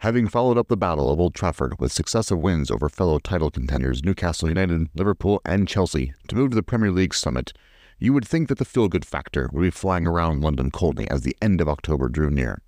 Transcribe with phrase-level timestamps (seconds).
[0.00, 4.02] Having followed up the battle of Old Trafford with successive wins over fellow title contenders
[4.02, 7.52] Newcastle United, Liverpool, and Chelsea to move to the Premier League summit,
[7.98, 11.20] you would think that the feel good factor would be flying around London Colney as
[11.20, 12.62] the end of October drew near.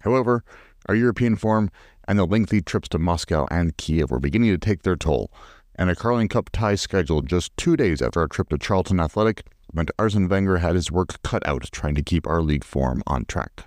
[0.00, 0.42] However,
[0.86, 1.70] our European form
[2.08, 5.30] and the lengthy trips to Moscow and Kiev were beginning to take their toll,
[5.76, 9.46] and a Carling Cup tie scheduled just two days after our trip to Charlton Athletic
[9.72, 13.26] meant Arsene Wenger had his work cut out trying to keep our league form on
[13.26, 13.66] track.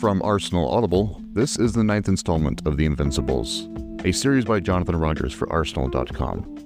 [0.00, 3.68] From Arsenal Audible, this is the ninth installment of The Invincibles,
[4.02, 6.56] a series by Jonathon Rogers for Arsenal.com.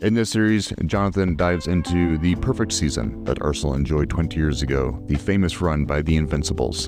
[0.00, 4.98] In this series, Jonathon dives into the perfect season that Arsenal enjoyed 20 years ago,
[5.08, 6.86] the famous run by the Invincibles.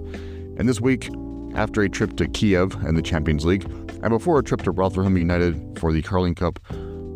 [0.56, 1.10] And this week,
[1.54, 3.70] after a trip to Kiev and the Champions League,
[4.02, 6.58] and before a trip to Rotherham United for the Carling Cup,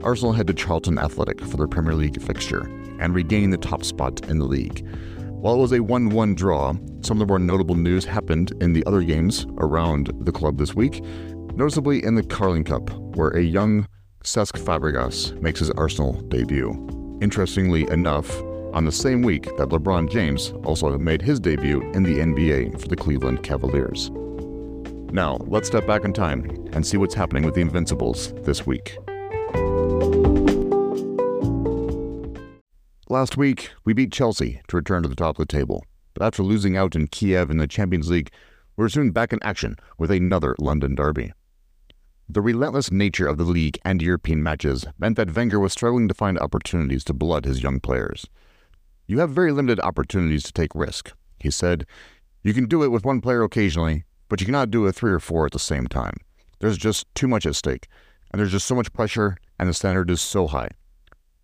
[0.03, 2.67] Arsenal head to Charlton Athletic for their Premier League fixture
[3.01, 4.87] and regain the top spot in the league.
[5.45, 6.73] While it was a 1 1 draw,
[7.03, 10.75] some of the more notable news happened in the other games around the club this
[10.75, 11.05] week,
[11.55, 13.87] noticeably in the Carling Cup, where a young
[14.23, 16.71] Cesc Fabregas makes his Arsenal debut.
[17.21, 18.43] Interestingly enough,
[18.73, 22.89] on the same week that LeBron James also made his debut in the NBA for
[22.89, 24.11] the Cleveland Cavaliers.
[25.13, 28.97] Now, let's step back in time and see what's happening with the Invincibles this week.
[33.15, 35.85] Last week, we beat Chelsea to return to the top of the table.
[36.15, 38.33] But after losing out in Kiev in the Champions League,
[38.77, 41.33] we're soon back in action with another London derby.
[42.29, 46.15] The relentless nature of the league and European matches meant that Wenger was struggling to
[46.15, 48.27] find opportunities to blood his young players.
[49.07, 51.87] You have very limited opportunities to take risk, he said.
[52.43, 55.21] You can do it with one player occasionally, but you cannot do it three or
[55.21, 56.17] four at the same time.
[56.59, 57.87] There's just too much at stake,
[58.33, 60.71] and there's just so much pressure, and the standard is so high.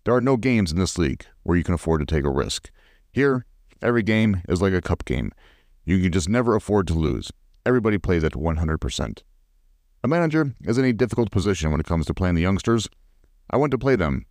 [0.03, 2.71] There are no games in this league where you can afford to take a risk.
[3.11, 3.45] Here,
[3.81, 5.31] every game is like a cup game.
[5.85, 7.31] You can just never afford to lose.
[7.65, 9.23] Everybody plays at 100%.
[10.03, 12.89] A manager is in a difficult position when it comes to playing the youngsters.
[13.51, 14.25] I want to play them,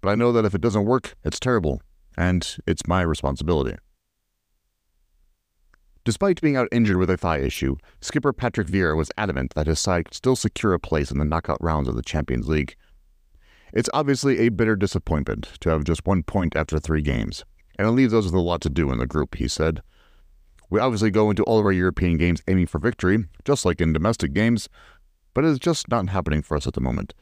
[0.00, 1.82] but I know that if it doesn't work, it's terrible,
[2.16, 3.76] and it's my responsibility.
[6.04, 9.78] Despite being out injured with a thigh issue, skipper Patrick Vieira was adamant that his
[9.78, 12.74] side could still secure a place in the knockout rounds of the Champions League.
[13.72, 17.44] It's obviously a bitter disappointment to have just one point after three games,
[17.78, 19.82] and it leaves us with a lot to do in the group, he said.
[20.70, 23.92] We obviously go into all of our European games aiming for victory, just like in
[23.92, 24.68] domestic games,
[25.34, 27.14] but it is just not happening for us at the moment.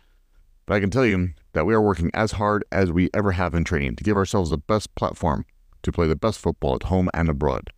[0.66, 3.54] But I can tell you that we are working as hard as we ever have
[3.54, 5.46] in training to give ourselves the best platform
[5.82, 7.70] to play the best football at home and abroad.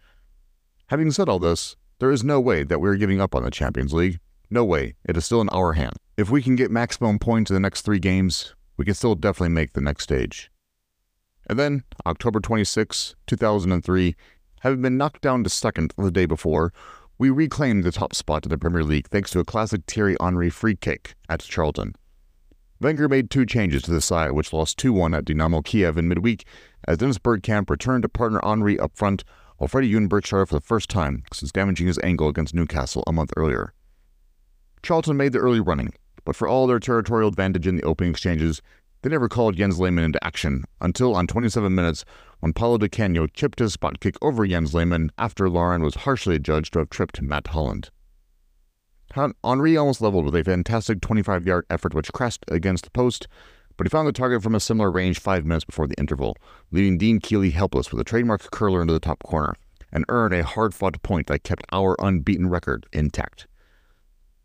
[0.88, 3.50] Having said all this, there is no way that we are giving up on the
[3.50, 4.18] Champions League.
[4.50, 4.94] No way.
[5.04, 5.98] It is still in our hands.
[6.16, 9.50] If we can get maximum points in the next three games, we can still definitely
[9.50, 10.50] make the next stage.
[11.50, 14.16] And then, October 26, 2003,
[14.60, 16.72] having been knocked down to second the day before,
[17.18, 20.48] we reclaimed the top spot in the Premier League thanks to a classic Thierry Henry
[20.48, 21.94] free kick at Charlton.
[22.80, 26.08] Wenger made two changes to the side, which lost 2 1 at Dynamo Kiev in
[26.08, 26.46] midweek,
[26.88, 29.24] as Dennis Bergkamp returned to partner Henry up front,
[29.58, 33.34] while Freddie started for the first time since damaging his ankle against Newcastle a month
[33.36, 33.74] earlier.
[34.82, 35.92] Charlton made the early running,
[36.24, 38.62] but for all their territorial advantage in the opening exchanges,
[39.02, 42.04] they never called Jens Lehmann into action until on 27 minutes
[42.40, 46.36] when Paolo Di Canio chipped his spot kick over Jens Lehmann after Lauren was harshly
[46.36, 47.90] adjudged to have tripped Matt Holland.
[49.12, 53.26] Henry almost leveled with a fantastic 25 yard effort which crashed against the post,
[53.76, 56.36] but he found the target from a similar range five minutes before the interval,
[56.70, 59.54] leaving Dean Kiely helpless with a trademark curler into the top corner,
[59.90, 63.46] and earned a hard fought point that kept our unbeaten record intact.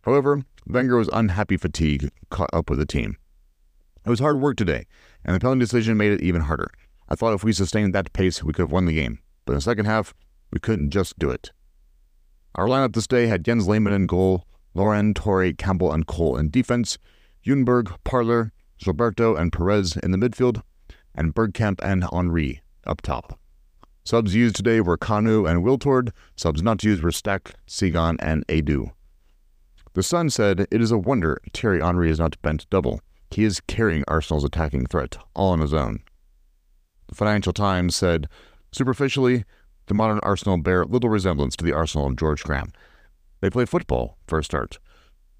[0.03, 3.17] However, Wenger was unhappy fatigue caught up with the team.
[4.05, 4.85] It was hard work today,
[5.23, 6.71] and the penalty decision made it even harder.
[7.07, 9.57] I thought if we sustained that pace, we could have won the game, but in
[9.57, 10.13] the second half,
[10.51, 11.51] we couldn't just do it.
[12.55, 16.49] Our lineup this day had Jens Lehmann in goal, Lauren, Touré, Campbell, and Cole in
[16.49, 16.97] defense,
[17.45, 20.61] Ljungberg, Parlour, Gilberto, and Pires in the midfield,
[21.13, 23.39] and Bergkamp and Henry up top.
[24.03, 26.11] Subs used today were Kanu and Wiltord.
[26.35, 28.91] Subs not used were Stack, Segan, and Edu.
[29.95, 32.99] The Sun said it is a wonder Thierry Henry is not bent double.
[33.31, 36.03] He is carrying Arsenal's attacking threat all on his own.
[37.07, 38.27] The Financial Times said,
[38.73, 39.45] superficially,
[39.85, 42.73] the modern Arsenal bear little resemblance to the Arsenal of George Graham.
[43.39, 44.79] They play football, for a start.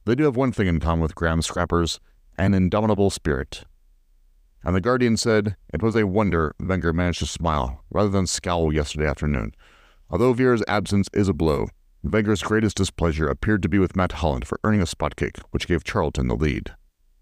[0.05, 1.99] They do have one thing in common with Graham's scrappers
[2.37, 3.65] an indomitable spirit.
[4.63, 8.73] And The Guardian said it was a wonder Wenger managed to smile rather than scowl
[8.73, 9.53] yesterday afternoon.
[10.09, 11.67] Although Vieira's absence is a blow,
[12.07, 15.67] Wenger's greatest displeasure appeared to be with Matt Holland for earning a spot kick, which
[15.67, 16.75] gave Charlton the lead.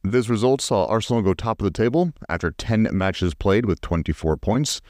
[0.03, 4.35] This result saw Arsenal go top of the table after 10 matches played with 24
[4.35, 4.81] points.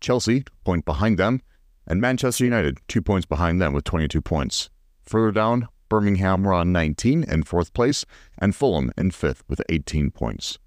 [0.00, 1.42] Chelsea, point behind them,
[1.84, 4.70] and Manchester United, two points behind them with 22 points.
[5.02, 8.06] Further down, Birmingham were on 19 in fourth place,
[8.38, 10.60] and Fulham in fifth with 18 points.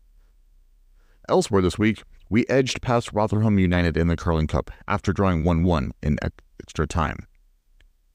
[1.30, 5.64] Elsewhere this week, we edged past Rotherham United in the Carling Cup after drawing 1
[5.64, 6.18] 1 in
[6.60, 7.28] extra time.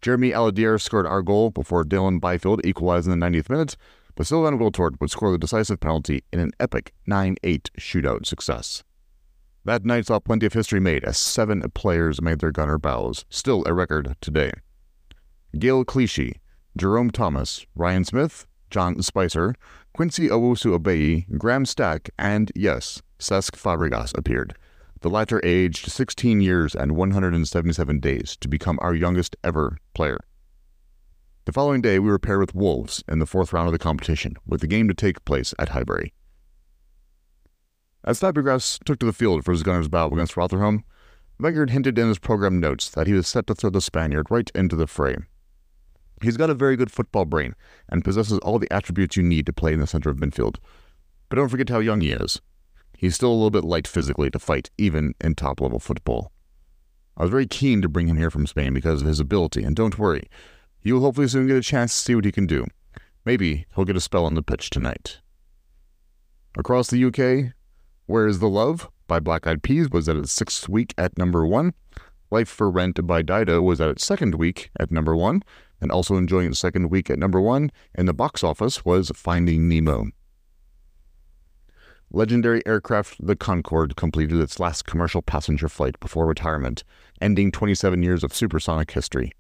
[0.02, 3.76] Jérémie Aliadière scored our goal before Dylan Byfield equalized in the 90th minute,
[4.14, 8.84] but Sylvain Wiltord would score the decisive penalty in an epic 9 8 shootout success.
[9.64, 13.64] That night saw plenty of history made as seven players made their gunner bows, still
[13.66, 14.52] a record today.
[15.58, 16.40] Gael Clichy,
[16.76, 19.54] Jerome Thomas, Ryan Smith, John Spicer,
[19.94, 24.54] Quincy Owusu-Abeyie, Graham Stack, and yes, Cesc Fabregas appeared,
[25.00, 30.18] the latter aged 16 years and 177 days to become our youngest ever player.
[31.44, 34.34] The following day, we were paired with Wolves in the fourth round of the competition,
[34.46, 36.12] with the game to take place at Highbury.
[38.04, 40.84] As Fabregas took to the field for his gunner's bow against Rotherham,
[41.40, 44.50] Wenger hinted in his program notes that he was set to throw the Spaniard right
[44.54, 45.16] into the fray.
[46.20, 47.54] He's got a very good football brain
[47.88, 50.56] and possesses all the attributes you need to play in the center of midfield.
[51.28, 52.40] But don't forget how young he is.
[52.98, 56.32] He's still a little bit light physically to fight, even in top level football.
[57.16, 59.76] I was very keen to bring him here from Spain because of his ability, and
[59.76, 60.28] don't worry,
[60.82, 62.66] you will hopefully soon get a chance to see what he can do.
[63.24, 65.20] Maybe he'll get a spell on the pitch tonight.
[66.56, 67.54] Across the UK,
[68.06, 71.46] Where is the Love by Black Eyed Peas was at its sixth week at number
[71.46, 71.74] one.
[72.32, 75.44] Life for Rent by Dido was at its second week at number one,
[75.80, 79.68] and also enjoying its second week at number one in the box office was Finding
[79.68, 80.08] Nemo.
[82.10, 86.82] Legendary aircraft the Concorde completed its last commercial passenger flight before retirement,
[87.20, 89.32] ending 27 years of supersonic history.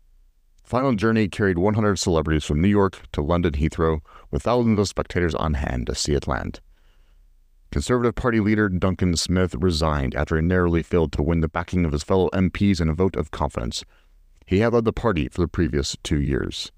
[0.64, 4.00] Final journey carried 100 celebrities from New York to London Heathrow,
[4.30, 6.60] with thousands of spectators on hand to see it land.
[7.70, 11.92] Conservative Party leader Duncan Smith resigned after he narrowly failed to win the backing of
[11.92, 13.82] his fellow MPs in a vote of confidence.
[14.44, 16.70] He had led the party for the previous two years.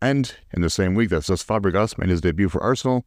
[0.00, 3.04] And in the same week that Cesc Fabregas made his debut for Arsenal,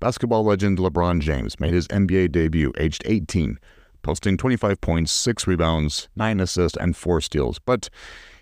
[0.00, 3.58] basketball legend LeBron James made his NBA debut aged 18,
[4.02, 7.90] posting 25 points, 6 rebounds, 9 assists, and 4 steals, but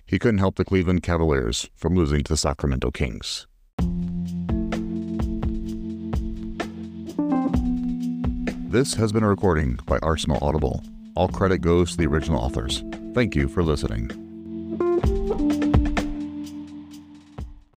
[0.07, 3.47] he couldn't help the Cleveland Cavaliers from losing to the Sacramento Kings.
[8.71, 10.83] This has been a recording by Arsenal Audible.
[11.17, 12.85] All credit goes to the original authors.
[13.15, 14.28] Thank you for listening.